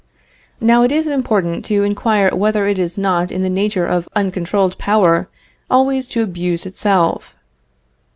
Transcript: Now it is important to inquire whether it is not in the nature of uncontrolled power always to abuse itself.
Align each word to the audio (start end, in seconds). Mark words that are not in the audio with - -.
Now 0.59 0.81
it 0.81 0.91
is 0.91 1.05
important 1.05 1.63
to 1.65 1.83
inquire 1.83 2.35
whether 2.35 2.65
it 2.65 2.79
is 2.79 2.97
not 2.97 3.29
in 3.31 3.43
the 3.43 3.51
nature 3.51 3.85
of 3.85 4.09
uncontrolled 4.15 4.79
power 4.79 5.29
always 5.69 6.07
to 6.07 6.23
abuse 6.23 6.65
itself. 6.65 7.35